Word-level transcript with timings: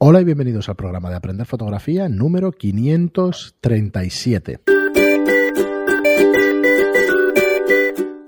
Hola 0.00 0.20
y 0.20 0.24
bienvenidos 0.24 0.68
al 0.68 0.76
programa 0.76 1.10
de 1.10 1.16
Aprender 1.16 1.44
Fotografía 1.44 2.08
número 2.08 2.52
537. 2.52 4.60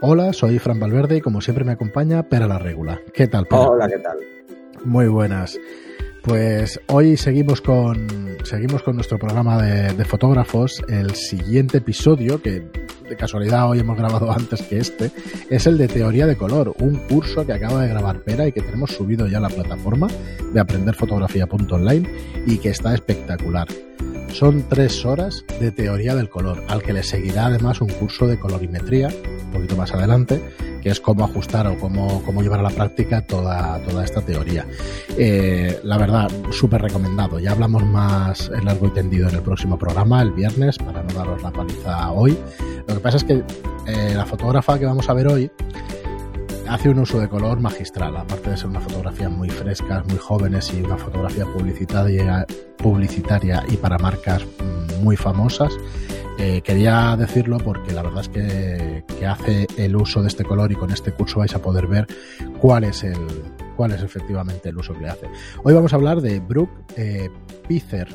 Hola, 0.01 0.33
soy 0.33 0.59
Fran 0.59 0.80
Valverde 0.80 1.19
y 1.19 1.21
como 1.21 1.41
siempre 1.41 1.64
me 1.64 1.71
acompaña 1.71 2.25
Pera 2.25 2.48
la 2.48 2.59
Regula. 2.59 3.01
¿Qué 3.14 3.29
tal, 3.29 3.46
Pera? 3.46 3.69
Hola, 3.69 3.87
¿qué 3.87 3.98
tal? 3.98 4.19
Muy 4.85 5.06
buenas. 5.06 5.61
Pues 6.25 6.80
hoy 6.88 7.16
seguimos 7.16 7.61
con, 7.61 8.09
seguimos 8.43 8.82
con 8.82 8.96
nuestro 8.96 9.21
programa 9.21 9.62
de, 9.62 9.95
de, 9.95 10.05
fotógrafos. 10.05 10.82
El 10.89 11.14
siguiente 11.14 11.79
episodio, 11.79 12.43
que 12.43 12.68
de 13.11 13.16
casualidad 13.16 13.68
hoy 13.68 13.80
hemos 13.80 13.98
grabado 13.98 14.30
antes 14.36 14.62
que 14.62 14.79
este, 14.79 15.10
es 15.50 15.66
el 15.66 15.77
de 15.77 15.88
Teoría 15.88 16.27
de 16.27 16.36
Color, 16.36 16.74
un 16.79 16.95
curso 17.09 17.45
que 17.45 17.52
acaba 17.52 17.82
de 17.82 17.88
grabar 17.88 18.20
Pera 18.20 18.46
y 18.46 18.52
que 18.52 18.62
tenemos 18.62 18.92
subido 18.92 19.27
ya 19.27 19.38
a 19.38 19.42
la 19.42 19.48
plataforma 19.48 20.06
de 20.54 20.60
aprenderfotografía.online 20.60 22.09
y 22.46 22.59
que 22.59 22.70
está 22.70 22.95
espectacular. 22.95 23.66
Son 24.32 24.62
tres 24.68 25.04
horas 25.04 25.45
de 25.60 25.73
teoría 25.73 26.15
del 26.15 26.30
color, 26.30 26.62
al 26.68 26.82
que 26.82 26.92
le 26.92 27.02
seguirá 27.02 27.46
además 27.46 27.80
un 27.80 27.88
curso 27.88 28.28
de 28.28 28.38
colorimetría, 28.38 29.09
un 29.09 29.51
poquito 29.51 29.77
más 29.77 29.92
adelante, 29.92 30.40
que 30.80 30.91
es 30.91 31.01
cómo 31.01 31.25
ajustar 31.25 31.66
o 31.66 31.79
cómo, 31.79 32.23
cómo 32.25 32.43
llevar 32.43 32.61
a 32.61 32.65
la 32.65 32.70
práctica 32.70 33.23
toda, 33.23 33.79
toda 33.80 34.05
esta 34.05 34.21
teoría. 34.21 34.66
Eh, 35.19 35.80
la 35.84 35.98
verdad, 35.98 36.30
súper 36.51 36.83
recomendado. 36.83 37.38
Ya 37.38 37.52
hablamos 37.52 37.84
más 37.84 38.51
en 38.55 38.65
largo 38.65 38.87
y 38.87 38.91
tendido 38.91 39.29
en 39.29 39.35
el 39.35 39.43
próximo 39.43 39.79
programa, 39.79 40.23
el 40.23 40.33
viernes, 40.33 40.79
para 40.79 41.02
no 41.02 41.12
daros 41.12 41.43
la 41.43 41.51
paliza 41.51 42.11
hoy. 42.12 42.38
Lo 42.87 42.95
que 42.95 43.01
pasa 43.01 43.16
es 43.19 43.24
que 43.24 43.43
eh, 43.87 44.15
la 44.15 44.27
fotógrafa 44.27 44.79
que 44.79 44.87
vamos 44.87 45.09
a 45.09 45.15
ver 45.15 45.29
hoy 45.29 45.51
hace 46.69 46.88
un 46.88 47.01
uso 47.01 47.19
de 47.19 47.29
color 47.29 47.59
magistral, 47.59 48.16
aparte 48.16 48.51
de 48.51 48.57
ser 48.57 48.69
una 48.69 48.80
fotografía 48.80 49.29
muy 49.29 49.51
fresca, 49.51 50.05
muy 50.09 50.19
jóvenes 50.19 50.73
y 50.73 50.83
una 50.83 50.97
fotografía 50.97 51.45
publicitaria, 51.45 52.47
publicitaria 52.77 53.65
y 53.69 53.77
para 53.77 53.99
marcas 53.99 54.45
muy 55.02 55.16
famosas. 55.16 55.73
Eh, 56.43 56.63
quería 56.63 57.16
decirlo 57.19 57.59
porque 57.59 57.93
la 57.93 58.02
verdad 58.02 58.23
es 58.23 58.30
que, 58.30 59.27
hace 59.27 59.66
el 59.77 59.95
uso 59.95 60.23
de 60.23 60.29
este 60.29 60.43
color 60.43 60.73
y 60.73 60.74
con 60.74 60.91
este 60.91 61.13
curso 61.13 61.41
vais 61.41 61.55
a 61.55 61.60
poder 61.60 61.87
ver 61.87 62.07
cuál 62.59 62.85
es 62.85 63.05
el 63.05 63.19
cuál 63.77 63.93
es 63.93 64.03
efectivamente 64.03 64.71
el 64.71 64.78
uso 64.78 64.94
que 64.94 65.06
hace. 65.06 65.28
Hoy 65.62 65.75
vamos 65.75 65.93
a 65.93 65.97
hablar 65.97 66.22
de 66.22 66.41
Brooke 66.41 66.72
eh, 66.97 67.28
Pitzer. 67.69 68.09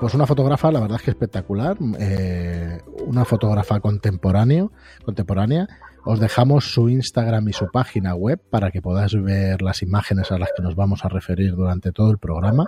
Pues 0.00 0.14
una 0.14 0.26
fotógrafa, 0.26 0.72
la 0.72 0.80
verdad 0.80 0.96
es 0.96 1.02
que 1.02 1.10
espectacular, 1.10 1.76
eh, 1.98 2.80
una 3.06 3.26
fotógrafa 3.26 3.80
contemporáneo, 3.80 4.72
contemporánea. 5.04 5.68
Os 6.06 6.18
dejamos 6.18 6.72
su 6.72 6.88
Instagram 6.88 7.46
y 7.46 7.52
su 7.52 7.70
página 7.70 8.14
web 8.14 8.40
para 8.48 8.70
que 8.70 8.80
podáis 8.80 9.12
ver 9.22 9.60
las 9.60 9.82
imágenes 9.82 10.32
a 10.32 10.38
las 10.38 10.48
que 10.56 10.62
nos 10.62 10.74
vamos 10.74 11.04
a 11.04 11.10
referir 11.10 11.54
durante 11.54 11.92
todo 11.92 12.10
el 12.10 12.16
programa. 12.16 12.64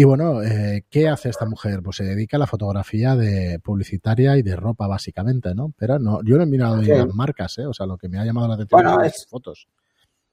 Y 0.00 0.04
bueno, 0.04 0.42
eh, 0.42 0.86
¿qué 0.88 1.10
hace 1.10 1.28
esta 1.28 1.44
mujer? 1.44 1.82
Pues 1.82 1.96
se 1.96 2.04
dedica 2.04 2.38
a 2.38 2.40
la 2.40 2.46
fotografía 2.46 3.16
de 3.16 3.58
publicitaria 3.58 4.38
y 4.38 4.42
de 4.42 4.56
ropa, 4.56 4.86
básicamente, 4.86 5.54
¿no? 5.54 5.74
Pero 5.76 5.98
no, 5.98 6.20
yo 6.24 6.38
no 6.38 6.44
he 6.44 6.46
mirado 6.46 6.82
sí. 6.82 6.88
las 6.88 7.14
marcas, 7.14 7.58
¿eh? 7.58 7.66
O 7.66 7.74
sea, 7.74 7.84
lo 7.84 7.98
que 7.98 8.08
me 8.08 8.18
ha 8.18 8.24
llamado 8.24 8.48
la 8.48 8.54
atención 8.54 8.82
bueno, 8.82 9.02
es, 9.02 9.26
fotos. 9.28 9.68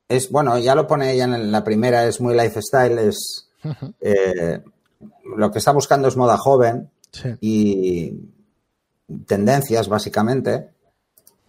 Es, 0.08 0.32
bueno, 0.32 0.58
ya 0.58 0.74
lo 0.74 0.88
pone 0.88 1.12
ella 1.12 1.26
en 1.26 1.52
la 1.52 1.66
primera, 1.66 2.06
es 2.06 2.22
muy 2.22 2.34
lifestyle, 2.34 2.98
es... 2.98 3.50
Uh 3.66 3.68
-huh. 3.68 3.94
eh, 4.00 4.62
lo 5.36 5.52
que 5.52 5.60
está 5.60 5.74
buscando 5.74 6.08
es 6.08 6.16
moda 6.16 6.38
joven 6.38 6.90
sí. 7.12 7.36
y 7.42 8.14
tendencias, 9.26 9.90
básicamente. 9.90 10.70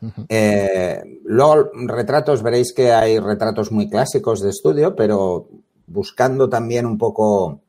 Uh 0.00 0.08
-huh. 0.08 0.26
eh, 0.28 1.20
luego, 1.24 1.70
retratos, 1.86 2.42
veréis 2.42 2.72
que 2.72 2.90
hay 2.90 3.20
retratos 3.20 3.70
muy 3.70 3.88
clásicos 3.88 4.40
de 4.40 4.50
estudio, 4.50 4.96
pero 4.96 5.46
buscando 5.86 6.48
también 6.48 6.84
un 6.84 6.98
poco 6.98 7.60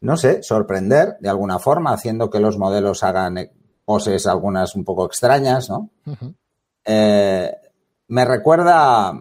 no 0.00 0.16
sé, 0.16 0.42
sorprender 0.42 1.16
de 1.20 1.28
alguna 1.28 1.58
forma, 1.58 1.92
haciendo 1.92 2.30
que 2.30 2.40
los 2.40 2.58
modelos 2.58 3.02
hagan 3.02 3.36
poses 3.84 4.26
algunas 4.26 4.74
un 4.74 4.84
poco 4.84 5.06
extrañas, 5.06 5.68
¿no? 5.68 5.90
Uh 6.06 6.12
-huh. 6.12 6.34
eh, 6.84 7.52
me 8.08 8.24
recuerda 8.24 9.12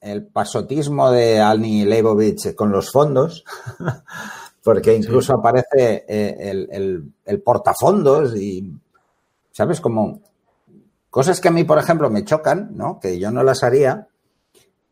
el 0.00 0.26
pasotismo 0.26 1.10
de 1.10 1.40
Annie 1.40 1.86
Leibovitz 1.86 2.54
con 2.54 2.70
los 2.70 2.90
fondos, 2.90 3.44
porque 4.62 4.94
incluso 4.94 5.32
sí. 5.32 5.38
aparece 5.38 6.04
eh, 6.06 6.36
el, 6.50 6.68
el, 6.70 7.12
el, 7.24 7.42
portafondos 7.42 8.36
y, 8.36 8.70
¿sabes? 9.52 9.80
Como 9.80 10.20
cosas 11.08 11.40
que 11.40 11.48
a 11.48 11.52
mí, 11.52 11.64
por 11.64 11.78
ejemplo, 11.78 12.10
me 12.10 12.24
chocan, 12.24 12.76
¿no? 12.76 13.00
Que 13.00 13.18
yo 13.18 13.30
no 13.30 13.42
las 13.42 13.62
haría, 13.62 14.08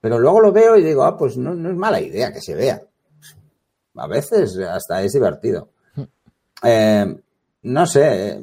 pero 0.00 0.18
luego 0.18 0.40
lo 0.40 0.52
veo 0.52 0.76
y 0.76 0.82
digo, 0.82 1.04
ah, 1.04 1.16
pues 1.18 1.36
no, 1.36 1.54
no 1.54 1.70
es 1.70 1.76
mala 1.76 2.00
idea 2.00 2.32
que 2.32 2.40
se 2.40 2.54
vea 2.54 2.82
a 3.94 4.06
veces 4.06 4.58
hasta 4.58 5.02
es 5.02 5.12
divertido. 5.12 5.70
Eh, 6.62 7.16
no 7.62 7.86
sé, 7.86 8.40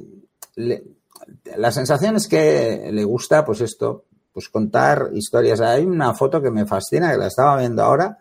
la 1.58 1.72
sensación 1.72 2.16
es 2.16 2.28
que 2.28 2.90
le 2.92 3.04
gusta, 3.04 3.46
pues 3.46 3.62
esto, 3.62 4.06
pues 4.34 4.50
contar 4.50 5.10
historias. 5.14 5.62
Hay 5.62 5.86
una 5.86 6.14
foto 6.14 6.42
que 6.42 6.52
me 6.52 6.66
fascina, 6.66 7.12
que 7.12 7.18
la 7.18 7.28
estaba 7.28 7.58
viendo 7.58 7.84
ahora, 7.84 8.18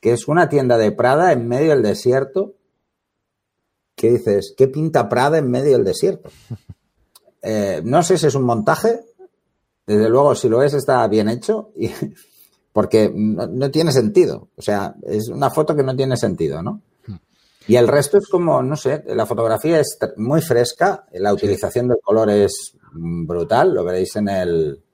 que 0.00 0.12
es 0.12 0.28
una 0.28 0.48
tienda 0.48 0.76
de 0.76 0.92
Prada 0.92 1.32
en 1.32 1.48
medio 1.48 1.70
del 1.70 1.82
desierto. 1.82 2.54
¿Qué 3.94 4.12
dices? 4.12 4.54
¿Qué 4.56 4.68
pinta 4.68 5.08
Prada 5.08 5.38
en 5.38 5.50
medio 5.50 5.72
del 5.72 5.84
desierto? 5.84 6.30
Eh, 7.48 7.80
no 7.84 8.02
sé 8.02 8.18
si 8.18 8.26
es 8.26 8.34
un 8.34 8.42
montaje. 8.42 9.04
Desde 9.86 10.08
luego, 10.08 10.34
si 10.34 10.48
lo 10.48 10.64
es, 10.64 10.74
está 10.74 11.06
bien 11.06 11.28
hecho. 11.28 11.70
Porque 12.76 13.10
no, 13.10 13.46
no, 13.46 13.70
tiene 13.70 13.90
sentido. 13.90 14.50
O 14.54 14.60
sea, 14.60 14.96
es 15.04 15.30
una 15.30 15.48
foto 15.48 15.74
que 15.74 15.82
no 15.82 15.96
tiene 15.96 16.14
sentido, 16.18 16.62
¿no? 16.62 16.82
Y 17.66 17.76
el 17.76 17.88
resto 17.88 18.18
es 18.18 18.28
como, 18.28 18.62
no 18.62 18.76
sé, 18.76 19.02
la 19.06 19.24
fotografía 19.24 19.80
es 19.80 19.96
muy 20.18 20.42
fresca, 20.42 21.06
la 21.12 21.32
utilización 21.32 21.88
del 21.88 22.00
color 22.02 22.28
es 22.28 22.76
brutal, 22.92 23.72
lo 23.72 23.82
veréis 23.82 24.16
en 24.16 24.28
el, 24.28 24.84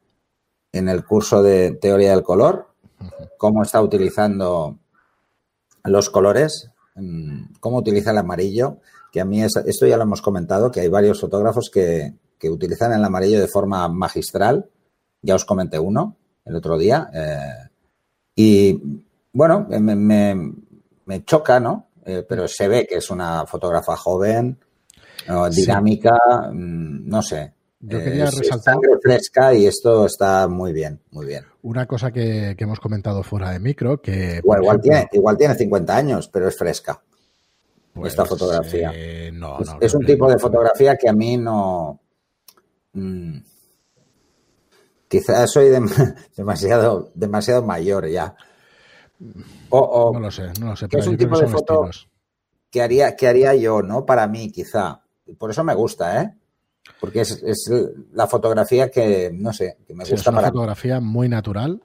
en 0.71 0.89
el 0.89 1.05
curso 1.05 1.43
de 1.43 1.73
teoría 1.73 2.13
del 2.13 2.23
color, 2.23 2.69
cómo 3.37 3.65
está 3.65 3.83
utilizando 3.83 4.79
los 5.83 6.09
colores, 6.09 6.71
cómo 7.59 7.79
utiliza 7.79 8.13
el 8.13 8.19
amarillo, 8.19 8.79
que 9.11 9.21
a 9.21 9.25
mí 9.25 9.43
es, 9.43 9.57
esto 9.67 9.89
ya 9.89 9.97
lo 9.97 10.05
hemos 10.05 10.23
comentado, 10.23 10.71
que 10.71 10.83
hay 10.83 10.89
varios 10.89 11.21
fotógrafos 11.21 11.69
que, 11.69 12.15
que 12.39 12.49
utilizan 12.49 12.93
el 12.93 13.05
amarillo 13.05 13.41
de 13.41 13.49
forma 13.49 13.89
magistral, 13.89 14.71
ya 15.21 15.35
os 15.35 15.45
comenté 15.45 15.81
uno 15.81 16.17
el 16.45 16.55
otro 16.55 16.79
día, 16.79 17.11
eh, 17.13 17.72
y 18.35 19.05
bueno, 19.33 19.67
me, 19.69 19.97
me, 19.97 20.53
me 21.07 21.25
choca, 21.25 21.61
¿no? 21.61 21.89
Eh, 22.05 22.25
pero 22.29 22.49
se 22.49 22.69
ve 22.69 22.87
que 22.87 22.97
es 22.97 23.11
una 23.11 23.47
fotógrafa 23.47 23.97
joven, 23.97 24.59
¿no? 25.29 25.49
dinámica, 25.49 26.17
sí. 26.51 26.57
no 26.57 27.23
sé. 27.23 27.53
Yo 27.81 27.99
quería 27.99 28.25
es, 28.25 28.39
resaltar. 28.39 28.77
Es 28.77 28.99
fresca 29.03 29.55
y 29.55 29.67
esto 29.67 30.07
está 30.07 30.47
muy 30.47 30.73
bien, 30.73 31.01
muy 31.11 31.27
bien. 31.27 31.45
Una 31.63 31.87
cosa 31.87 32.13
que, 32.13 32.55
que 32.57 32.65
hemos 32.65 32.79
comentado 32.79 33.23
fuera 33.23 33.51
de 33.51 33.59
micro, 33.59 34.01
que. 34.01 34.39
Igual, 34.39 34.63
ejemplo, 34.63 34.81
tiene, 34.81 35.09
igual 35.13 35.37
tiene 35.37 35.55
50 35.55 35.97
años, 35.97 36.29
pero 36.29 36.49
es 36.49 36.57
fresca. 36.57 37.01
Pues, 37.93 38.13
esta 38.13 38.25
fotografía. 38.25 38.93
Eh, 38.95 39.31
no, 39.33 39.61
es, 39.61 39.67
no, 39.67 39.79
es, 39.81 39.95
un 39.95 40.07
tipo 40.07 40.31
de 40.31 40.39
fotografía 40.39 40.97
que 40.97 41.09
a 41.09 41.13
mí 41.13 41.37
no. 41.37 42.01
Mmm, 42.93 43.39
quizás 45.13 45.53
soy 45.53 45.69
de, 45.69 45.81
demasiado, 46.37 47.13
demasiado 47.15 47.63
mayor 47.63 48.09
ya. 48.09 48.35
O, 49.69 49.79
o, 49.79 50.13
no 50.15 50.21
lo 50.21 50.31
sé, 50.31 50.45
no 50.59 50.69
lo 50.71 50.77
sé. 50.77 50.87
es 50.91 51.07
un 51.07 51.19
tipo 51.19 51.39
de 51.39 51.47
foto 51.47 51.91
que 52.71 52.81
haría, 52.81 53.15
que 53.15 53.29
haría 53.29 53.55
yo, 53.55 53.83
¿no? 53.83 54.07
Para 54.07 54.27
mí, 54.27 54.51
quizá. 54.51 55.03
Por 55.39 55.51
eso 55.51 55.63
me 55.63 55.75
gusta, 55.75 56.23
¿eh? 56.23 56.35
Porque 56.99 57.21
es, 57.21 57.43
es 57.43 57.71
la 58.13 58.27
fotografía 58.27 58.91
que, 58.91 59.31
no 59.33 59.53
sé, 59.53 59.77
que 59.87 59.95
me 59.95 60.05
sí, 60.05 60.13
gusta 60.13 60.31
es 60.31 60.33
una 60.33 60.37
para 60.39 60.49
fotografía 60.49 60.99
muy 60.99 61.29
natural 61.29 61.83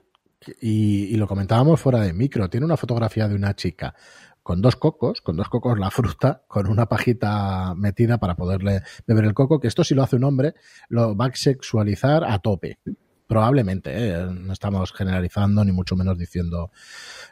y, 0.60 1.14
y, 1.14 1.16
lo 1.16 1.28
comentábamos 1.28 1.80
fuera 1.80 2.00
de 2.00 2.12
micro. 2.12 2.48
Tiene 2.48 2.66
una 2.66 2.76
fotografía 2.76 3.28
de 3.28 3.34
una 3.34 3.54
chica 3.54 3.94
con 4.42 4.62
dos 4.62 4.76
cocos, 4.76 5.20
con 5.20 5.36
dos 5.36 5.50
cocos 5.50 5.78
la 5.78 5.90
fruta, 5.90 6.42
con 6.48 6.66
una 6.66 6.86
pajita 6.86 7.74
metida 7.76 8.16
para 8.16 8.34
poderle 8.34 8.80
beber 9.06 9.26
el 9.26 9.34
coco, 9.34 9.60
que 9.60 9.68
esto 9.68 9.84
si 9.84 9.94
lo 9.94 10.02
hace 10.02 10.16
un 10.16 10.24
hombre, 10.24 10.54
lo 10.88 11.14
va 11.14 11.26
a 11.26 11.30
sexualizar 11.34 12.24
a 12.24 12.38
tope. 12.38 12.78
Probablemente, 13.28 13.90
¿eh? 13.94 14.26
no 14.26 14.54
estamos 14.54 14.90
generalizando 14.92 15.62
ni 15.62 15.70
mucho 15.70 15.94
menos 15.96 16.16
diciendo 16.16 16.70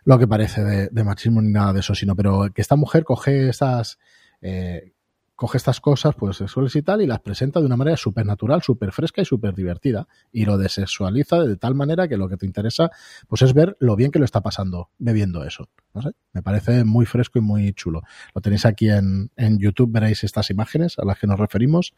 lo 0.04 0.18
que 0.18 0.28
parece 0.28 0.62
de, 0.62 0.88
de, 0.88 1.04
machismo 1.04 1.40
ni 1.40 1.50
nada 1.50 1.72
de 1.72 1.80
eso, 1.80 1.94
sino 1.94 2.14
pero 2.14 2.50
que 2.54 2.60
esta 2.60 2.76
mujer 2.76 3.02
coge 3.02 3.48
estas 3.48 3.98
eh, 4.42 4.92
coge 5.36 5.58
estas 5.58 5.80
cosas 5.80 6.14
pues 6.16 6.38
sexuales 6.38 6.74
y 6.76 6.82
tal 6.82 7.02
y 7.02 7.06
las 7.06 7.20
presenta 7.20 7.60
de 7.60 7.66
una 7.66 7.76
manera 7.76 7.96
súper 7.96 8.24
natural, 8.24 8.62
súper 8.62 8.90
fresca 8.90 9.20
y 9.20 9.24
súper 9.24 9.54
divertida 9.54 10.08
y 10.32 10.46
lo 10.46 10.56
desexualiza 10.56 11.40
de 11.40 11.56
tal 11.56 11.74
manera 11.74 12.08
que 12.08 12.16
lo 12.16 12.28
que 12.28 12.38
te 12.38 12.46
interesa 12.46 12.90
pues 13.28 13.42
es 13.42 13.52
ver 13.52 13.76
lo 13.78 13.94
bien 13.96 14.10
que 14.10 14.18
lo 14.18 14.24
está 14.24 14.40
pasando 14.40 14.90
bebiendo 14.98 15.44
eso. 15.44 15.68
No 15.94 16.02
sé, 16.02 16.10
me 16.32 16.42
parece 16.42 16.84
muy 16.84 17.06
fresco 17.06 17.38
y 17.38 17.42
muy 17.42 17.72
chulo. 17.74 18.02
Lo 18.34 18.40
tenéis 18.40 18.66
aquí 18.66 18.90
en, 18.90 19.30
en 19.36 19.58
YouTube, 19.58 19.92
veréis 19.92 20.24
estas 20.24 20.50
imágenes 20.50 20.98
a 20.98 21.04
las 21.04 21.18
que 21.18 21.26
nos 21.26 21.38
referimos 21.38 21.94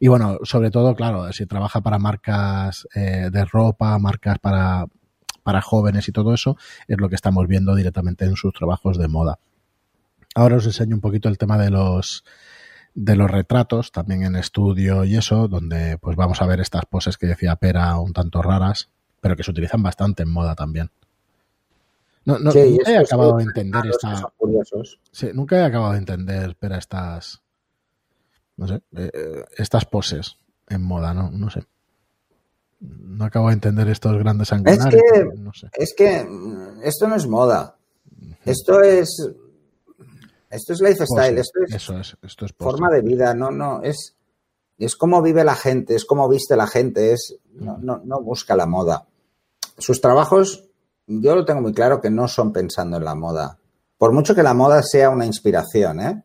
y 0.00 0.08
bueno, 0.08 0.38
sobre 0.42 0.70
todo, 0.70 0.94
claro, 0.94 1.30
si 1.32 1.46
trabaja 1.46 1.82
para 1.82 1.98
marcas 1.98 2.88
eh, 2.94 3.28
de 3.30 3.44
ropa, 3.44 3.98
marcas 3.98 4.38
para 4.38 4.86
para 5.42 5.62
jóvenes 5.62 6.06
y 6.08 6.12
todo 6.12 6.34
eso, 6.34 6.58
es 6.88 7.00
lo 7.00 7.08
que 7.08 7.14
estamos 7.14 7.46
viendo 7.48 7.74
directamente 7.74 8.26
en 8.26 8.36
sus 8.36 8.52
trabajos 8.52 8.98
de 8.98 9.08
moda. 9.08 9.38
Ahora 10.34 10.56
os 10.56 10.66
enseño 10.66 10.94
un 10.94 11.00
poquito 11.00 11.30
el 11.30 11.38
tema 11.38 11.56
de 11.56 11.70
los 11.70 12.22
de 12.94 13.16
los 13.16 13.30
retratos, 13.30 13.92
también 13.92 14.24
en 14.24 14.36
estudio 14.36 15.04
y 15.04 15.16
eso, 15.16 15.48
donde 15.48 15.98
pues 15.98 16.16
vamos 16.16 16.42
a 16.42 16.46
ver 16.46 16.60
estas 16.60 16.84
poses 16.86 17.16
que 17.16 17.26
decía 17.26 17.56
Pera 17.56 17.98
un 17.98 18.12
tanto 18.12 18.42
raras, 18.42 18.90
pero 19.20 19.36
que 19.36 19.42
se 19.42 19.50
utilizan 19.50 19.82
bastante 19.82 20.22
en 20.22 20.30
moda 20.30 20.54
también. 20.54 20.90
No, 22.24 22.38
no, 22.38 22.52
nunca 22.52 22.90
he 22.90 22.98
acabado 22.98 23.36
de 23.38 23.44
entender 23.44 23.86
esta. 23.86 24.32
Sí, 25.12 25.30
nunca 25.32 25.56
he 25.56 25.64
acabado 25.64 25.92
de 25.92 25.98
entender, 25.98 26.56
Pera, 26.56 26.76
estas. 26.76 27.42
No 28.56 28.66
sé, 28.66 28.82
eh, 28.96 29.10
eh, 29.14 29.44
estas 29.56 29.84
poses 29.84 30.36
en 30.68 30.82
moda, 30.82 31.14
¿no? 31.14 31.30
No 31.30 31.48
sé. 31.48 31.64
No 32.80 33.24
acabo 33.24 33.48
de 33.48 33.54
entender 33.54 33.88
estos 33.88 34.16
grandes 34.18 34.52
angulares. 34.52 34.84
Es 34.84 34.90
que, 34.92 35.72
es 35.72 35.94
que 35.96 36.28
esto 36.84 37.08
no 37.08 37.16
es 37.16 37.26
moda. 37.26 37.76
Esto 38.44 38.80
es 38.82 39.30
esto 40.50 40.72
es 40.72 40.80
lifestyle, 40.80 41.38
esto 41.38 41.60
es, 41.66 41.74
Eso 41.74 41.98
es, 41.98 42.16
esto 42.22 42.46
es 42.46 42.52
forma 42.58 42.88
de 42.90 43.02
vida, 43.02 43.34
no, 43.34 43.50
no, 43.50 43.82
es, 43.82 44.16
es 44.78 44.96
cómo 44.96 45.20
vive 45.22 45.44
la 45.44 45.54
gente, 45.54 45.94
es 45.94 46.04
cómo 46.04 46.28
viste 46.28 46.56
la 46.56 46.66
gente, 46.66 47.12
es, 47.12 47.36
no, 47.54 47.78
no, 47.78 48.00
no 48.04 48.20
busca 48.22 48.56
la 48.56 48.66
moda. 48.66 49.06
Sus 49.76 50.00
trabajos, 50.00 50.64
yo 51.06 51.34
lo 51.34 51.44
tengo 51.44 51.60
muy 51.60 51.72
claro 51.72 52.00
que 52.00 52.10
no 52.10 52.28
son 52.28 52.52
pensando 52.52 52.96
en 52.96 53.04
la 53.04 53.14
moda. 53.14 53.58
Por 53.96 54.12
mucho 54.12 54.34
que 54.34 54.42
la 54.42 54.54
moda 54.54 54.82
sea 54.82 55.10
una 55.10 55.26
inspiración, 55.26 56.00
¿eh? 56.00 56.22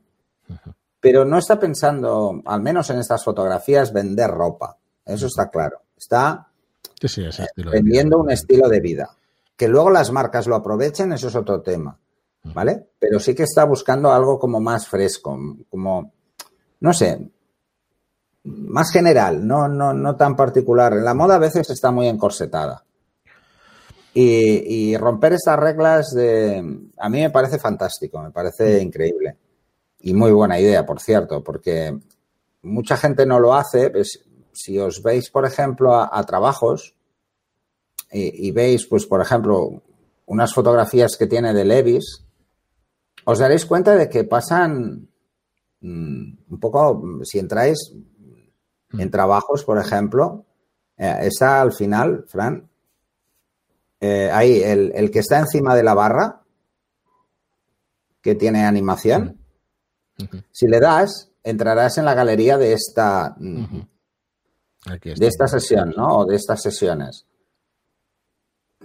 Pero 0.99 1.25
no 1.25 1.37
está 1.37 1.59
pensando, 1.59 2.41
al 2.45 2.61
menos 2.61 2.89
en 2.89 2.99
estas 2.99 3.23
fotografías, 3.23 3.91
vender 3.91 4.29
ropa. 4.29 4.77
Eso 5.05 5.27
está 5.27 5.49
claro. 5.49 5.81
Está 5.97 6.47
vendiendo 7.55 8.19
un 8.19 8.31
estilo 8.31 8.69
de 8.69 8.79
vida. 8.79 9.09
Que 9.57 9.67
luego 9.67 9.89
las 9.89 10.11
marcas 10.11 10.47
lo 10.47 10.55
aprovechen, 10.55 11.11
eso 11.11 11.27
es 11.27 11.35
otro 11.35 11.61
tema. 11.61 11.99
¿Vale? 12.43 12.89
Pero 12.99 13.19
sí 13.19 13.33
que 13.33 13.43
está 13.43 13.63
buscando 13.65 14.11
algo 14.11 14.37
como 14.39 14.59
más 14.59 14.87
fresco, 14.87 15.37
como, 15.69 16.11
no 16.79 16.93
sé, 16.93 17.31
más 18.43 18.91
general, 18.91 19.45
no, 19.45 19.67
no, 19.67 19.93
no 19.93 20.15
tan 20.15 20.35
particular. 20.35 20.93
La 20.93 21.13
moda 21.13 21.35
a 21.35 21.39
veces 21.39 21.69
está 21.69 21.91
muy 21.91 22.07
encorsetada. 22.07 22.83
Y, 24.15 24.95
romper 24.97 25.33
estas 25.33 25.57
reglas 25.57 26.11
de, 26.13 26.57
a 26.99 27.09
mí 27.09 27.21
me 27.21 27.31
parece 27.31 27.57
fantástico, 27.57 28.21
me 28.21 28.29
parece 28.29 28.79
increíble. 28.79 29.37
Y 30.01 30.13
muy 30.13 30.31
buena 30.31 30.59
idea, 30.59 30.85
por 30.85 30.99
cierto, 30.99 31.43
porque 31.43 31.97
mucha 32.61 32.95
gente 32.95 33.25
no 33.25 33.39
lo 33.39 33.55
hace. 33.55 33.89
Pues, 33.89 34.19
si 34.51 34.77
os 34.77 35.01
veis, 35.01 35.31
por 35.31 35.45
ejemplo, 35.45 35.95
a, 35.95 36.23
trabajos 36.25 36.93
y, 38.11 38.47
y, 38.49 38.51
veis, 38.51 38.85
pues, 38.85 39.07
por 39.07 39.19
ejemplo, 39.19 39.81
unas 40.27 40.53
fotografías 40.53 41.17
que 41.17 41.25
tiene 41.25 41.51
de 41.51 41.65
Levis, 41.65 42.22
os 43.25 43.39
daréis 43.39 43.65
cuenta 43.65 43.95
de 43.95 44.09
que 44.09 44.23
pasan 44.23 45.07
mm, 45.81 46.37
un 46.49 46.59
poco, 46.59 47.01
si 47.23 47.39
entráis 47.39 47.93
en 48.91 49.09
trabajos, 49.09 49.63
por 49.63 49.77
ejemplo, 49.79 50.45
eh, 50.97 51.19
está 51.21 51.61
al 51.61 51.73
final, 51.73 52.25
Fran, 52.27 52.69
eh, 53.99 54.29
ahí, 54.31 54.61
el, 54.61 55.09
que 55.11 55.19
está 55.19 55.39
encima 55.39 55.75
de 55.75 55.83
la 55.83 55.93
barra, 55.93 56.41
que 58.21 58.35
tiene 58.35 58.65
animación, 58.65 59.39
si 60.51 60.67
le 60.67 60.79
das, 60.79 61.31
entrarás 61.43 61.97
en 61.97 62.05
la 62.05 62.13
galería 62.13 62.57
de 62.57 62.73
esta, 62.73 63.35
de 63.37 65.27
esta 65.27 65.47
sesión, 65.47 65.93
¿no? 65.95 66.19
O 66.19 66.25
de 66.25 66.35
estas 66.35 66.61
sesiones. 66.61 67.25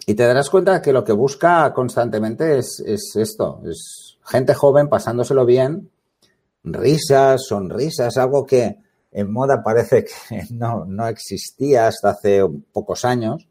Y 0.09 0.15
te 0.15 0.27
darás 0.27 0.49
cuenta 0.49 0.81
que 0.81 0.95
lo 0.95 1.05
que 1.05 1.13
busca 1.13 1.71
constantemente 1.75 2.57
es, 2.57 2.83
es 2.87 3.15
esto, 3.15 3.61
es 3.67 4.17
gente 4.25 4.55
joven 4.55 4.89
pasándoselo 4.89 5.45
bien, 5.45 5.91
risas, 6.65 7.45
sonrisas, 7.45 8.17
algo 8.17 8.47
que 8.47 8.79
en 9.13 9.31
moda 9.31 9.63
parece 9.63 10.07
que 10.07 10.45
no, 10.51 10.87
existía 11.09 11.89
hasta 11.89 12.13
hace 12.13 12.43
pocos 12.73 13.05
años, 13.05 13.47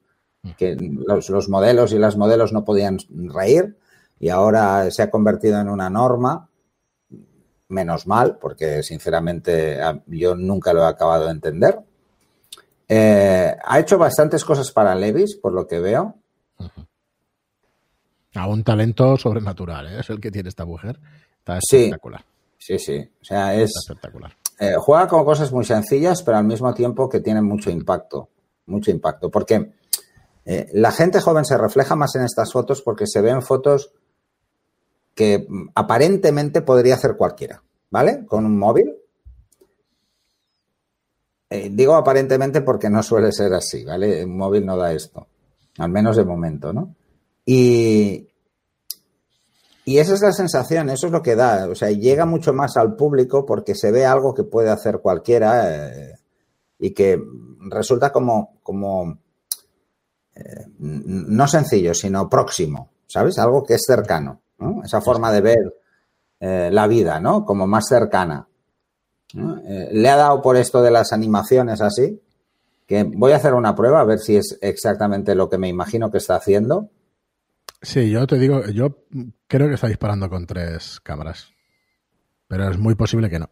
que 0.57 0.75
los, 0.79 1.47
modelos 1.47 1.93
y 1.93 1.99
las 1.99 2.17
modelos 2.17 2.51
no 2.51 2.65
podían 2.65 2.97
reír 3.11 3.77
y 4.19 4.29
ahora 4.29 4.89
se 4.89 5.03
ha 5.03 5.11
convertido 5.11 5.61
en 5.61 5.69
una 5.69 5.91
norma, 5.91 6.49
menos 7.67 8.07
mal, 8.07 8.39
porque 8.41 8.81
sinceramente 8.81 9.79
yo 10.07 10.35
nunca 10.35 10.73
lo 10.73 10.81
he 10.81 10.87
acabado 10.87 11.25
de 11.25 11.31
entender. 11.33 11.79
Eh, 12.89 13.55
ha 13.63 13.79
hecho 13.79 13.99
bastantes 13.99 14.43
cosas 14.43 14.71
para 14.71 14.95
Levis, 14.95 15.35
por 15.35 15.53
lo 15.53 15.67
que 15.67 15.79
veo. 15.79 16.15
A 18.35 18.47
un 18.47 18.63
talento 18.63 19.17
sobrenatural, 19.17 19.87
¿eh? 19.87 19.99
es 19.99 20.09
el 20.09 20.19
que 20.19 20.31
tiene 20.31 20.49
esta 20.49 20.65
mujer. 20.65 20.99
Está 21.39 21.57
espectacular. 21.57 22.23
Sí, 22.57 22.77
sí. 22.77 23.09
O 23.21 23.25
sea, 23.25 23.55
es. 23.55 23.71
espectacular. 23.75 24.35
Eh, 24.59 24.75
juega 24.77 25.07
con 25.07 25.23
cosas 25.23 25.51
muy 25.51 25.63
sencillas, 25.63 26.23
pero 26.23 26.37
al 26.37 26.43
mismo 26.43 26.73
tiempo 26.73 27.07
que 27.07 27.19
tienen 27.19 27.45
mucho 27.45 27.69
impacto. 27.69 28.29
Mucho 28.65 28.91
impacto. 28.91 29.29
Porque 29.31 29.71
eh, 30.45 30.67
la 30.73 30.91
gente 30.91 31.21
joven 31.21 31.45
se 31.45 31.57
refleja 31.57 31.95
más 31.95 32.15
en 32.15 32.23
estas 32.23 32.51
fotos 32.51 32.81
porque 32.81 33.05
se 33.07 33.21
ven 33.21 33.41
fotos 33.41 33.91
que 35.15 35.47
aparentemente 35.73 36.61
podría 36.61 36.95
hacer 36.95 37.15
cualquiera, 37.15 37.63
¿vale? 37.89 38.25
Con 38.25 38.45
un 38.45 38.57
móvil. 38.57 38.93
digo 41.49 41.95
aparentemente 41.95 42.61
porque 42.61 42.89
no 42.89 43.01
suele 43.01 43.31
ser 43.31 43.53
así, 43.53 43.83
¿vale? 43.83 44.25
Un 44.25 44.37
móvil 44.37 44.65
no 44.65 44.77
da 44.77 44.93
esto. 44.93 45.27
Al 45.79 45.89
menos 45.89 46.17
de 46.17 46.25
momento, 46.25 46.73
¿no? 46.73 46.96
Y, 47.49 48.27
esa 49.85 50.13
es 50.15 50.21
la 50.21 50.33
sensación, 50.33 50.89
eso 50.89 51.07
es 51.07 51.13
lo 51.13 51.21
que 51.21 51.37
da. 51.37 51.69
O 51.69 51.75
sea, 51.75 51.89
llega 51.91 52.25
mucho 52.25 52.53
más 52.53 52.75
al 52.75 52.97
público 52.97 53.45
porque 53.45 53.73
se 53.73 53.89
ve 53.89 54.05
algo 54.05 54.33
que 54.33 54.43
puede 54.43 54.69
hacer 54.69 54.99
cualquiera 54.99 55.87
eh, 55.87 56.15
y 56.77 56.91
que 56.91 57.17
resulta 57.69 58.11
como, 58.11 59.17
eh, 60.35 60.65
no 60.77 61.47
sencillo, 61.47 61.93
sino 61.93 62.29
próximo, 62.29 62.89
¿sabes? 63.07 63.39
Algo 63.39 63.63
que 63.63 63.75
es 63.75 63.83
cercano, 63.87 64.41
¿no? 64.59 64.83
Esa 64.83 64.99
forma 64.99 65.31
de 65.31 65.41
ver 65.41 65.73
eh, 66.41 66.69
la 66.69 66.85
vida, 66.85 67.21
¿no? 67.21 67.45
Como 67.45 67.65
más 67.65 67.85
cercana. 67.87 68.45
le 69.33 70.09
ha 70.09 70.17
dado 70.17 70.41
por 70.41 70.57
esto 70.57 70.81
de 70.81 70.91
las 70.91 71.13
animaciones 71.13 71.79
así, 71.79 72.21
que 72.85 73.03
voy 73.05 73.31
a 73.31 73.37
hacer 73.37 73.53
una 73.53 73.73
prueba 73.73 74.01
a 74.01 74.05
ver 74.05 74.19
si 74.19 74.35
es 74.35 74.57
exactamente 74.61 75.33
lo 75.33 75.49
que 75.49 75.57
me 75.57 75.69
imagino 75.69 76.11
que 76.11 76.17
está 76.17 76.35
haciendo. 76.35 76.89
Sí, 77.81 78.09
yo 78.09 78.25
te 78.25 78.37
digo, 78.37 78.65
yo 78.67 79.05
creo 79.47 79.67
que 79.67 79.75
está 79.75 79.87
disparando 79.87 80.29
con 80.29 80.45
tres 80.45 80.99
cámaras. 81.01 81.53
Pero 82.47 82.69
es 82.69 82.77
muy 82.77 82.95
posible 82.95 83.29
que 83.29 83.39
no. 83.39 83.49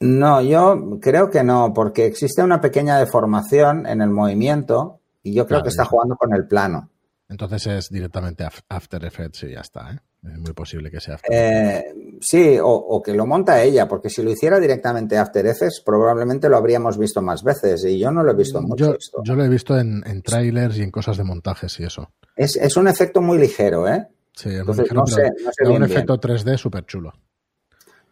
No, 0.00 0.42
yo 0.42 0.98
creo 1.00 1.30
que 1.30 1.44
no, 1.44 1.72
porque 1.72 2.06
existe 2.06 2.42
una 2.42 2.60
pequeña 2.60 2.98
deformación 2.98 3.86
en 3.86 4.02
el 4.02 4.10
movimiento 4.10 5.00
y 5.22 5.32
yo 5.32 5.46
creo 5.46 5.62
que 5.62 5.68
está 5.68 5.84
jugando 5.84 6.16
con 6.16 6.34
el 6.34 6.46
plano. 6.46 6.90
Entonces 7.28 7.66
es 7.68 7.88
directamente 7.88 8.44
After 8.68 9.04
Effects 9.04 9.44
y 9.44 9.52
ya 9.52 9.60
está, 9.60 9.92
¿eh? 9.92 9.98
Es 10.24 10.38
muy 10.38 10.52
posible 10.52 10.90
que 10.90 11.00
sea 11.00 11.14
After 11.14 11.30
eh, 11.32 11.84
Sí, 12.24 12.56
o, 12.62 13.02
que 13.02 13.14
lo 13.14 13.26
monta 13.26 13.62
ella, 13.62 13.88
porque 13.88 14.08
si 14.08 14.22
lo 14.22 14.30
hiciera 14.30 14.60
directamente 14.60 15.18
After 15.18 15.44
Effects, 15.44 15.82
probablemente 15.84 16.48
lo 16.48 16.56
habríamos 16.56 16.96
visto 16.96 17.20
más 17.20 17.42
veces 17.42 17.84
y 17.84 17.98
yo 17.98 18.12
no 18.12 18.22
lo 18.22 18.30
he 18.30 18.36
visto 18.36 18.62
mucho. 18.62 18.92
Yo, 18.92 19.22
yo 19.24 19.34
lo 19.34 19.44
he 19.44 19.48
visto 19.48 19.76
en, 19.76 20.04
en, 20.06 20.22
trailers 20.22 20.78
y 20.78 20.82
en 20.82 20.92
cosas 20.92 21.16
de 21.16 21.24
montajes 21.24 21.80
y 21.80 21.84
eso. 21.84 22.12
Es, 22.36 22.76
un 22.76 22.86
efecto 22.86 23.20
muy 23.20 23.38
ligero, 23.38 23.88
¿eh? 23.88 24.06
Sí, 24.34 24.50
Entonces, 24.50 24.92
no 24.92 25.04
sé, 25.04 25.32
un 25.66 25.82
efecto 25.82 26.18
3D 26.18 26.56
súper 26.56 26.86
chulo. 26.86 27.12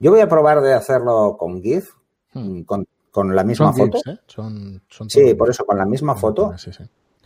Yo 0.01 0.11
voy 0.11 0.21
a 0.21 0.29
probar 0.29 0.61
de 0.61 0.75
hacerlo 0.75 1.37
con 1.39 1.63
GIF, 1.63 1.91
hmm. 2.35 2.63
con, 2.63 3.37
la 3.37 3.45
misma 3.45 3.73
foto. 3.73 3.99
¿eh? 4.07 4.19
son, 4.27 4.83
sí, 5.09 5.35
por 5.35 5.51
eso, 5.51 5.65
con 5.65 5.79
la 5.79 5.87
misma 5.87 6.17
foto. 6.17 6.53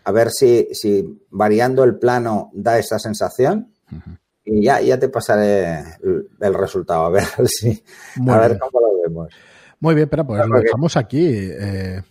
A 0.04 0.12
ver 0.12 0.30
si, 0.30 0.68
si 0.72 1.26
variando 1.30 1.82
el 1.82 1.96
plano 1.96 2.50
da 2.52 2.78
esa 2.78 2.98
sensación. 2.98 3.72
Y 4.44 4.62
ya, 4.62 4.80
ya 4.80 4.98
te 4.98 5.08
pasaré 5.08 5.78
el, 6.40 6.54
resultado, 6.54 7.06
a 7.06 7.10
ver 7.10 7.24
si, 7.46 7.82
a 8.28 8.38
ver 8.38 8.58
cómo 8.58 8.80
lo 8.80 9.02
vemos. 9.02 9.28
Muy 9.80 9.94
bien, 9.94 10.08
pero 10.08 10.26
pues 10.26 10.46
lo 10.46 10.60
dejamos 10.60 10.96
aquí. 10.96 11.26
Eh, 11.26 12.02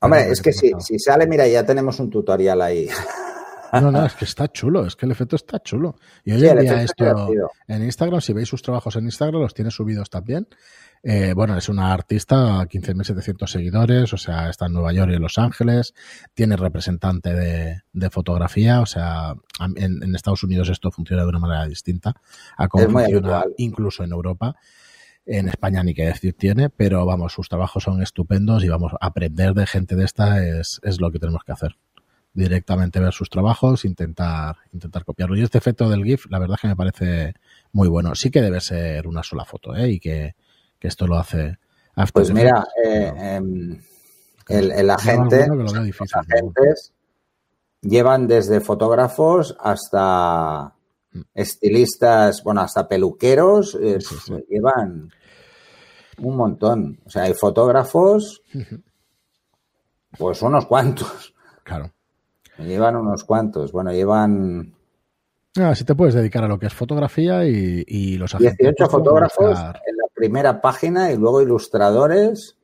Hombre, 0.00 0.30
es 0.30 0.42
que 0.42 0.52
si, 0.52 0.72
si 0.80 0.98
sale, 0.98 1.26
mira, 1.26 1.46
ya 1.48 1.64
tenemos 1.64 1.98
un 2.00 2.10
tutorial 2.10 2.60
ahí. 2.60 2.88
No, 3.80 3.90
no, 3.90 4.06
es 4.06 4.14
que 4.14 4.24
está 4.24 4.48
chulo, 4.48 4.86
es 4.86 4.96
que 4.96 5.06
el 5.06 5.12
efecto 5.12 5.36
está 5.36 5.60
chulo. 5.60 5.96
Y 6.24 6.32
hoy 6.32 6.46
en 6.46 6.58
día 6.58 6.82
esto 6.82 7.28
en 7.68 7.84
Instagram, 7.84 8.20
si 8.20 8.32
veis 8.32 8.48
sus 8.48 8.62
trabajos 8.62 8.96
en 8.96 9.04
Instagram, 9.04 9.40
los 9.40 9.54
tiene 9.54 9.70
subidos 9.70 10.10
también. 10.10 10.48
Eh, 11.06 11.34
bueno, 11.34 11.56
es 11.58 11.68
una 11.68 11.92
artista, 11.92 12.64
15.700 12.64 13.46
seguidores, 13.46 14.14
o 14.14 14.16
sea, 14.16 14.48
está 14.48 14.66
en 14.66 14.72
Nueva 14.72 14.90
York 14.94 15.10
y 15.12 15.16
en 15.16 15.20
Los 15.20 15.36
Ángeles, 15.36 15.92
tiene 16.32 16.56
representante 16.56 17.34
de, 17.34 18.10
fotografía, 18.10 18.80
o 18.80 18.86
sea, 18.86 19.34
en, 19.76 20.14
Estados 20.14 20.42
Unidos 20.44 20.70
esto 20.70 20.90
funciona 20.90 21.22
de 21.24 21.28
una 21.28 21.38
manera 21.38 21.66
distinta 21.66 22.14
a 22.56 22.68
cómo 22.68 22.88
funciona 22.88 23.44
incluso 23.58 24.02
en 24.02 24.12
Europa. 24.12 24.56
En 25.26 25.48
España 25.48 25.82
ni 25.82 25.94
qué 25.94 26.04
decir 26.04 26.34
tiene, 26.34 26.68
pero 26.68 27.04
vamos, 27.06 27.32
sus 27.32 27.48
trabajos 27.48 27.82
son 27.82 28.02
estupendos 28.02 28.62
y 28.62 28.68
vamos, 28.68 28.92
aprender 29.00 29.54
de 29.54 29.66
gente 29.66 29.96
de 29.96 30.04
esta 30.04 30.44
es, 30.46 30.80
es 30.82 31.00
lo 31.00 31.10
que 31.10 31.18
tenemos 31.18 31.44
que 31.44 31.52
hacer. 31.52 31.76
Directamente 32.34 33.00
ver 33.00 33.12
sus 33.12 33.30
trabajos, 33.30 33.84
intentar, 33.84 34.56
intentar 34.72 35.04
copiarlo. 35.04 35.36
Y 35.36 35.42
este 35.42 35.58
efecto 35.58 35.88
del 35.88 36.04
GIF, 36.04 36.26
la 36.30 36.40
verdad 36.40 36.56
es 36.56 36.62
que 36.62 36.68
me 36.68 36.76
parece 36.76 37.34
muy 37.72 37.88
bueno. 37.88 38.14
Sí 38.16 38.30
que 38.30 38.42
debe 38.42 38.60
ser 38.60 39.06
una 39.06 39.22
sola 39.22 39.44
foto, 39.44 39.74
¿eh? 39.74 39.88
Y 39.88 40.00
que, 40.00 40.34
esto 40.80 41.06
lo 41.06 41.16
hace. 41.16 41.56
pues 42.12 42.30
mira, 42.30 42.66
eh, 42.84 43.10
em, 43.16 43.80
el, 44.48 44.90
agente, 44.90 45.46
los 45.48 45.72
agentes 45.72 46.92
llevan 47.80 48.26
desde 48.26 48.60
fotógrafos 48.60 49.56
hasta 49.58 50.74
mm. 51.12 51.20
estilistas, 51.32 52.42
bueno, 52.44 52.60
hasta 52.60 52.86
peluqueros, 52.86 53.78
eh, 53.80 53.98
llevan 54.50 55.10
un 56.18 56.36
montón. 56.36 57.00
O 57.06 57.08
sea, 57.08 57.22
hay 57.22 57.32
fotógrafos, 57.32 58.42
pues 60.18 60.42
unos 60.42 60.66
cuantos. 60.66 61.34
Claro. 61.62 61.94
Llevan 62.58 62.96
unos 62.96 63.24
cuantos. 63.24 63.72
Bueno, 63.72 63.92
llevan. 63.92 64.74
Ah, 65.56 65.74
si 65.74 65.84
te 65.84 65.94
puedes 65.94 66.14
dedicar 66.14 66.44
a 66.44 66.48
lo 66.48 66.58
que 66.58 66.66
es 66.66 66.74
fotografía 66.74 67.44
y, 67.44 68.16
los 68.16 68.34
agentes. 68.34 68.58
18 68.58 68.88
fotógrafos 68.88 69.58
en 69.58 69.96
la 69.96 70.06
primera 70.14 70.60
página 70.60 71.12
y 71.12 71.16
luego 71.16 71.42
ilustradores, 71.42 72.56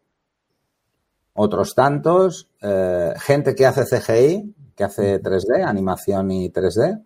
otros 1.34 1.74
tantos, 1.74 2.48
eh, 2.60 3.12
gente 3.18 3.54
que 3.54 3.66
hace 3.66 3.84
CGI, 3.84 4.54
que 4.76 4.84
hace 4.84 5.20
3D, 5.20 5.64
animación 5.64 6.30
y 6.30 6.50
3D, 6.50 7.02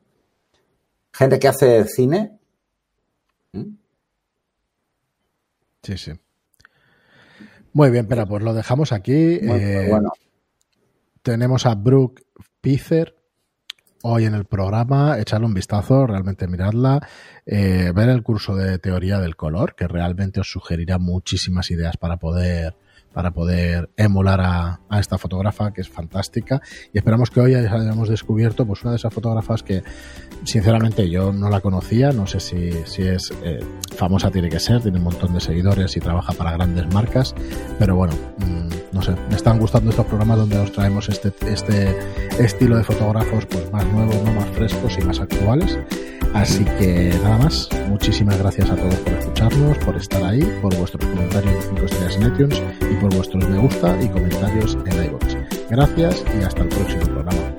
gente 1.12 1.38
que 1.38 1.48
hace 1.48 1.84
cine. 1.84 2.38
¿Mm? 3.52 3.76
Sí, 5.82 5.98
sí. 5.98 6.12
Muy 7.74 7.90
bien, 7.90 8.06
pero 8.06 8.26
pues 8.26 8.42
lo 8.42 8.54
dejamos 8.54 8.92
aquí. 8.92 9.38
Eh, 9.42 9.88
bueno. 9.90 10.12
Tenemos 11.22 11.66
a 11.66 11.74
Brooke 11.74 12.22
Pizer 12.64 13.14
hoy 14.04 14.24
en 14.24 14.32
el 14.32 14.46
programa, 14.46 15.18
echarle 15.18 15.46
un 15.46 15.52
vistazo, 15.52 16.06
realmente 16.06 16.48
miradla, 16.48 17.06
eh, 17.44 17.92
ver 17.94 18.08
el 18.08 18.22
curso 18.22 18.56
de 18.56 18.78
teoría 18.78 19.20
del 19.20 19.36
color, 19.36 19.74
que 19.74 19.86
realmente 19.86 20.40
os 20.40 20.50
sugerirá 20.50 20.96
muchísimas 20.98 21.70
ideas 21.70 21.98
para 21.98 22.16
poder 22.16 22.74
para 23.12 23.30
poder 23.30 23.90
emular 23.96 24.40
a, 24.40 24.80
esta 24.98 25.18
fotógrafa 25.18 25.72
que 25.72 25.82
es 25.82 25.88
fantástica. 25.88 26.60
Y 26.92 26.98
esperamos 26.98 27.30
que 27.30 27.40
hoy 27.40 27.54
hayamos 27.54 28.08
descubierto 28.08 28.66
pues 28.66 28.82
una 28.82 28.90
de 28.92 28.96
esas 28.96 29.14
fotógrafas 29.14 29.62
que 29.62 29.84
sinceramente 30.42 31.08
yo 31.08 31.32
no 31.32 31.48
la 31.48 31.60
conocía 31.60 32.12
no 32.12 32.26
sé 32.26 32.40
si, 32.40 32.72
si 32.86 33.02
es 33.02 33.32
eh, 33.44 33.60
famosa 33.94 34.30
tiene 34.30 34.48
que 34.48 34.58
ser 34.58 34.82
tiene 34.82 34.98
un 34.98 35.04
montón 35.04 35.32
de 35.32 35.40
seguidores 35.40 35.96
y 35.96 36.00
trabaja 36.00 36.32
para 36.32 36.52
grandes 36.52 36.92
marcas 36.92 37.34
pero 37.78 37.94
bueno 37.94 38.14
mm, 38.38 38.83
no 38.94 39.02
sé 39.02 39.14
me 39.28 39.36
están 39.36 39.58
gustando 39.58 39.90
estos 39.90 40.06
programas 40.06 40.38
donde 40.38 40.58
os 40.58 40.72
traemos 40.72 41.08
este, 41.08 41.32
este 41.46 41.94
estilo 42.38 42.76
de 42.76 42.84
fotógrafos 42.84 43.44
pues 43.46 43.70
más 43.70 43.84
nuevos 43.86 44.16
no 44.24 44.32
más 44.32 44.48
frescos 44.50 44.96
y 44.98 45.04
más 45.04 45.20
actuales 45.20 45.78
Así 46.34 46.64
que 46.64 47.16
nada 47.22 47.38
más, 47.38 47.68
muchísimas 47.88 48.36
gracias 48.38 48.68
a 48.68 48.74
todos 48.74 48.96
por 48.96 49.12
escucharnos, 49.12 49.78
por 49.78 49.96
estar 49.96 50.22
ahí, 50.24 50.42
por 50.60 50.76
vuestros 50.76 51.04
comentarios 51.06 51.54
de 51.54 51.62
5 51.62 51.82
estrellas 51.82 52.16
en 52.16 52.22
iTunes 52.26 52.62
y 52.90 52.94
por 52.96 53.14
vuestros 53.14 53.48
me 53.48 53.58
gusta 53.58 53.96
y 54.02 54.08
comentarios 54.08 54.76
en 54.84 55.04
iVoox. 55.04 55.36
Gracias 55.70 56.24
y 56.36 56.42
hasta 56.42 56.62
el 56.62 56.68
próximo 56.68 57.02
programa. 57.02 57.54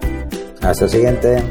Hasta 0.61 0.83
el 0.83 0.91
siguiente. 0.91 1.43